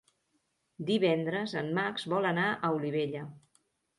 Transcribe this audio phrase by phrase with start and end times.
[0.87, 3.25] Divendres en Max vol anar a Olivella.